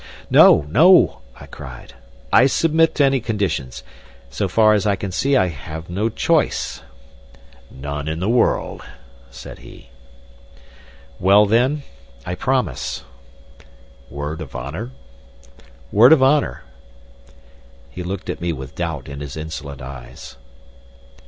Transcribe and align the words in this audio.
"No, 0.31 0.65
no!" 0.71 1.19
I 1.39 1.45
cried. 1.45 1.93
"I 2.33 2.47
submit 2.47 2.95
to 2.95 3.03
any 3.05 3.19
conditions. 3.19 3.83
So 4.31 4.47
far 4.47 4.73
as 4.73 4.87
I 4.87 4.95
can 4.95 5.11
see, 5.11 5.37
I 5.37 5.45
have 5.49 5.91
no 5.91 6.09
choice." 6.09 6.81
"None 7.69 8.07
in 8.07 8.19
the 8.19 8.27
world," 8.27 8.81
said 9.29 9.59
he. 9.59 9.91
"Well, 11.19 11.45
then, 11.45 11.83
I 12.25 12.33
promise." 12.33 13.03
"Word 14.09 14.41
of 14.41 14.55
honor?" 14.55 14.89
"Word 15.91 16.13
of 16.13 16.23
honor." 16.23 16.63
He 17.91 18.01
looked 18.01 18.27
at 18.27 18.41
me 18.41 18.51
with 18.51 18.73
doubt 18.73 19.07
in 19.07 19.19
his 19.19 19.37
insolent 19.37 19.83
eyes. 19.83 20.35